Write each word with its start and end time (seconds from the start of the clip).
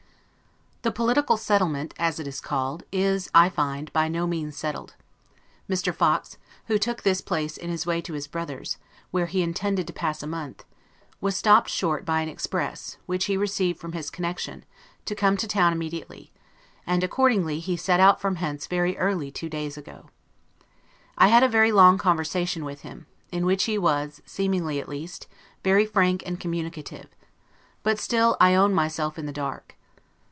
The 0.83 0.91
political 0.91 1.37
settlement, 1.37 1.93
as 1.99 2.19
it 2.19 2.25
is 2.25 2.41
called, 2.41 2.81
is, 2.91 3.29
I 3.35 3.49
find, 3.49 3.93
by 3.93 4.07
no 4.07 4.25
means 4.25 4.57
settled; 4.57 4.95
Mr. 5.69 5.93
Fox, 5.93 6.39
who 6.65 6.79
took 6.79 7.03
this 7.03 7.21
place 7.21 7.55
in 7.55 7.69
his 7.69 7.85
way 7.85 8.01
to 8.01 8.13
his 8.13 8.25
brother's, 8.25 8.77
where 9.11 9.27
he 9.27 9.43
intended 9.43 9.85
to 9.85 9.93
pass 9.93 10.23
a 10.23 10.27
month, 10.27 10.65
was 11.21 11.35
stopped 11.35 11.69
short 11.69 12.03
by 12.03 12.21
an 12.21 12.29
express, 12.29 12.97
which 13.05 13.25
he 13.25 13.37
received 13.37 13.79
from 13.79 13.91
his 13.91 14.09
connection, 14.09 14.65
to 15.05 15.13
come 15.13 15.37
to 15.37 15.47
town 15.47 15.71
immediately; 15.71 16.31
and 16.87 17.03
accordingly 17.03 17.59
he 17.59 17.77
set 17.77 17.99
out 17.99 18.19
from 18.19 18.37
hence 18.37 18.65
very 18.65 18.97
early, 18.97 19.29
two 19.29 19.49
days 19.49 19.77
ago. 19.77 20.09
I 21.15 21.27
had 21.27 21.43
a 21.43 21.47
very 21.47 21.71
long 21.71 21.99
conversation 21.99 22.65
with 22.65 22.81
him, 22.81 23.05
in 23.31 23.45
which 23.45 23.65
he 23.65 23.77
was, 23.77 24.19
seemingly 24.25 24.79
at 24.79 24.89
least, 24.89 25.27
very 25.63 25.85
frank 25.85 26.23
and 26.25 26.39
communicative; 26.39 27.09
but 27.83 27.99
still 27.99 28.35
I 28.41 28.55
own 28.55 28.73
myself 28.73 29.19
in 29.19 29.27
the 29.27 29.31
dark. 29.31 29.75